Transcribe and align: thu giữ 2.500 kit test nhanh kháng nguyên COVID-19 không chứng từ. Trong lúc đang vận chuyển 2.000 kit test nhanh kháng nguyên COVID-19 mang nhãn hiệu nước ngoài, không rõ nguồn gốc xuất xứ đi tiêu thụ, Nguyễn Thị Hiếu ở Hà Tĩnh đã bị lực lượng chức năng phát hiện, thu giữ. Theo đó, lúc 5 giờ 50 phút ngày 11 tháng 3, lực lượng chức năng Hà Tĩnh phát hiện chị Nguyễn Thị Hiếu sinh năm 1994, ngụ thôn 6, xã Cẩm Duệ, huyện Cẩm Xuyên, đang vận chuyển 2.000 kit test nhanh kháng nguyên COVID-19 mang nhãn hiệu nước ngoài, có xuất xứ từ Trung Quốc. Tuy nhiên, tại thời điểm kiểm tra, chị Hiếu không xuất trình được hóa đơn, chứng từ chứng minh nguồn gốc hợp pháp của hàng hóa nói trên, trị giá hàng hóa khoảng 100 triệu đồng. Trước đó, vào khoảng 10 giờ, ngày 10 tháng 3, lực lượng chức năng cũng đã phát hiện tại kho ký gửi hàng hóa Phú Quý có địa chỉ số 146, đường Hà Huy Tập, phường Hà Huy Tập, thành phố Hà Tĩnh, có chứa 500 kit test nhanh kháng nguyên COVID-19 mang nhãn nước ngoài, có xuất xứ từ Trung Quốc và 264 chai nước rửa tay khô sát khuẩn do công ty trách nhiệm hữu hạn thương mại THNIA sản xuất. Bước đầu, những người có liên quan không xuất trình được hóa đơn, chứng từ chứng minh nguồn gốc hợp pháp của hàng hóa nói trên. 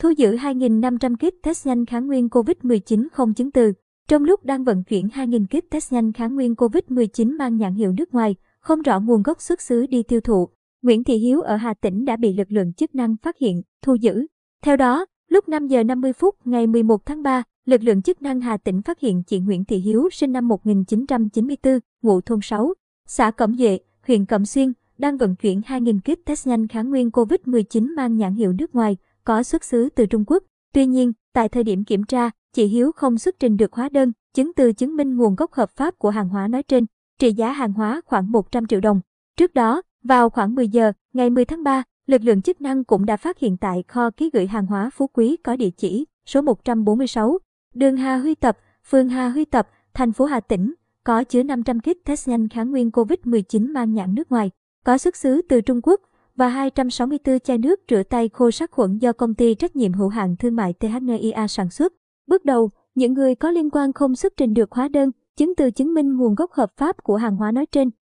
thu 0.00 0.10
giữ 0.10 0.36
2.500 0.36 1.16
kit 1.16 1.42
test 1.42 1.66
nhanh 1.66 1.86
kháng 1.86 2.06
nguyên 2.06 2.28
COVID-19 2.28 3.06
không 3.12 3.34
chứng 3.34 3.50
từ. 3.50 3.72
Trong 4.08 4.24
lúc 4.24 4.44
đang 4.44 4.64
vận 4.64 4.84
chuyển 4.84 5.06
2.000 5.06 5.46
kit 5.46 5.70
test 5.70 5.92
nhanh 5.92 6.12
kháng 6.12 6.34
nguyên 6.34 6.54
COVID-19 6.54 7.36
mang 7.36 7.56
nhãn 7.56 7.74
hiệu 7.74 7.92
nước 7.92 8.14
ngoài, 8.14 8.34
không 8.60 8.82
rõ 8.82 9.00
nguồn 9.00 9.22
gốc 9.22 9.40
xuất 9.40 9.60
xứ 9.60 9.86
đi 9.86 10.02
tiêu 10.02 10.20
thụ, 10.20 10.48
Nguyễn 10.82 11.04
Thị 11.04 11.16
Hiếu 11.16 11.40
ở 11.40 11.56
Hà 11.56 11.74
Tĩnh 11.74 12.04
đã 12.04 12.16
bị 12.16 12.32
lực 12.32 12.52
lượng 12.52 12.72
chức 12.72 12.94
năng 12.94 13.16
phát 13.16 13.38
hiện, 13.38 13.62
thu 13.82 13.94
giữ. 13.94 14.26
Theo 14.62 14.76
đó, 14.76 15.06
lúc 15.28 15.48
5 15.48 15.66
giờ 15.66 15.84
50 15.84 16.12
phút 16.12 16.34
ngày 16.44 16.66
11 16.66 17.06
tháng 17.06 17.22
3, 17.22 17.42
lực 17.66 17.82
lượng 17.82 18.02
chức 18.02 18.22
năng 18.22 18.40
Hà 18.40 18.56
Tĩnh 18.56 18.82
phát 18.82 19.00
hiện 19.00 19.22
chị 19.26 19.38
Nguyễn 19.38 19.64
Thị 19.64 19.76
Hiếu 19.76 20.08
sinh 20.12 20.32
năm 20.32 20.48
1994, 20.48 21.78
ngụ 22.02 22.20
thôn 22.20 22.38
6, 22.42 22.74
xã 23.06 23.30
Cẩm 23.30 23.56
Duệ, 23.58 23.78
huyện 24.06 24.24
Cẩm 24.24 24.44
Xuyên, 24.44 24.72
đang 24.98 25.16
vận 25.16 25.36
chuyển 25.36 25.60
2.000 25.60 26.00
kit 26.00 26.24
test 26.24 26.46
nhanh 26.46 26.68
kháng 26.68 26.90
nguyên 26.90 27.08
COVID-19 27.08 27.96
mang 27.96 28.16
nhãn 28.16 28.34
hiệu 28.34 28.52
nước 28.52 28.74
ngoài, 28.74 28.96
có 29.24 29.42
xuất 29.42 29.64
xứ 29.64 29.88
từ 29.94 30.06
Trung 30.06 30.24
Quốc. 30.26 30.42
Tuy 30.72 30.86
nhiên, 30.86 31.12
tại 31.32 31.48
thời 31.48 31.64
điểm 31.64 31.84
kiểm 31.84 32.04
tra, 32.04 32.30
chị 32.52 32.66
Hiếu 32.66 32.92
không 32.92 33.18
xuất 33.18 33.38
trình 33.38 33.56
được 33.56 33.72
hóa 33.72 33.88
đơn, 33.88 34.12
chứng 34.34 34.52
từ 34.54 34.72
chứng 34.72 34.96
minh 34.96 35.16
nguồn 35.16 35.34
gốc 35.34 35.52
hợp 35.52 35.70
pháp 35.70 35.98
của 35.98 36.10
hàng 36.10 36.28
hóa 36.28 36.48
nói 36.48 36.62
trên, 36.62 36.86
trị 37.18 37.32
giá 37.32 37.52
hàng 37.52 37.72
hóa 37.72 38.00
khoảng 38.06 38.32
100 38.32 38.66
triệu 38.66 38.80
đồng. 38.80 39.00
Trước 39.36 39.54
đó, 39.54 39.82
vào 40.02 40.30
khoảng 40.30 40.54
10 40.54 40.68
giờ, 40.68 40.92
ngày 41.12 41.30
10 41.30 41.44
tháng 41.44 41.64
3, 41.64 41.82
lực 42.06 42.22
lượng 42.22 42.42
chức 42.42 42.60
năng 42.60 42.84
cũng 42.84 43.06
đã 43.06 43.16
phát 43.16 43.38
hiện 43.38 43.56
tại 43.56 43.84
kho 43.88 44.10
ký 44.10 44.30
gửi 44.32 44.46
hàng 44.46 44.66
hóa 44.66 44.90
Phú 44.90 45.06
Quý 45.06 45.36
có 45.36 45.56
địa 45.56 45.70
chỉ 45.70 46.06
số 46.26 46.40
146, 46.40 47.38
đường 47.74 47.96
Hà 47.96 48.16
Huy 48.16 48.34
Tập, 48.34 48.58
phường 48.84 49.08
Hà 49.08 49.28
Huy 49.28 49.44
Tập, 49.44 49.68
thành 49.94 50.12
phố 50.12 50.24
Hà 50.24 50.40
Tĩnh, 50.40 50.74
có 51.04 51.24
chứa 51.24 51.42
500 51.42 51.80
kit 51.80 52.04
test 52.04 52.28
nhanh 52.28 52.48
kháng 52.48 52.70
nguyên 52.70 52.90
COVID-19 52.90 53.72
mang 53.72 53.94
nhãn 53.94 54.14
nước 54.14 54.30
ngoài, 54.30 54.50
có 54.84 54.98
xuất 54.98 55.16
xứ 55.16 55.42
từ 55.48 55.60
Trung 55.60 55.80
Quốc 55.82 56.00
và 56.36 56.48
264 56.48 57.38
chai 57.40 57.58
nước 57.58 57.80
rửa 57.90 58.02
tay 58.02 58.28
khô 58.28 58.50
sát 58.50 58.70
khuẩn 58.70 58.98
do 58.98 59.12
công 59.12 59.34
ty 59.34 59.54
trách 59.54 59.76
nhiệm 59.76 59.92
hữu 59.92 60.08
hạn 60.08 60.36
thương 60.36 60.56
mại 60.56 60.72
THNIA 60.72 61.46
sản 61.48 61.70
xuất. 61.70 61.92
Bước 62.26 62.44
đầu, 62.44 62.70
những 62.94 63.14
người 63.14 63.34
có 63.34 63.50
liên 63.50 63.70
quan 63.70 63.92
không 63.92 64.16
xuất 64.16 64.32
trình 64.36 64.54
được 64.54 64.72
hóa 64.72 64.88
đơn, 64.88 65.10
chứng 65.36 65.54
từ 65.54 65.70
chứng 65.70 65.94
minh 65.94 66.16
nguồn 66.16 66.34
gốc 66.34 66.52
hợp 66.52 66.70
pháp 66.76 66.96
của 67.02 67.16
hàng 67.16 67.36
hóa 67.36 67.52
nói 67.52 67.66
trên. 67.66 67.90